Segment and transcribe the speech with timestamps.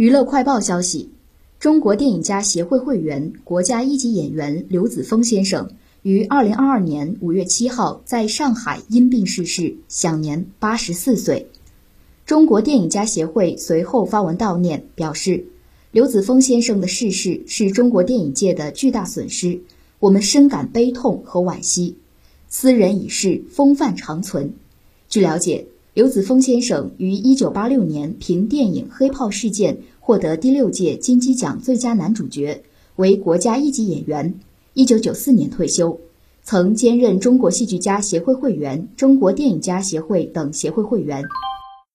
[0.00, 1.10] 娱乐快报消息：
[1.58, 11.50] 中国电影家协会会员、国家一级演员刘子峰先生于二零二二年五月七号在上海因病逝世，享年八十四岁。
[12.24, 15.44] 中国电影家协会随后发文悼念，表示
[15.92, 19.60] 刘子峰先生的逝世是中国电影界的巨大损失，
[19.98, 21.98] 我们深感悲痛和惋惜。
[22.48, 24.54] 斯人已逝，风范长存。
[25.10, 25.66] 据了解。
[26.00, 32.62] 刘子峰先生于一九八六年凭电影《黑炮事件》获得第六届金鸡奖最佳男主角，
[32.96, 34.34] 为国家一级演员。
[34.72, 36.00] 一九九四年退休，
[36.42, 41.22] 曾兼任中国戏剧家协会会员、中国电影家协会等协会会员。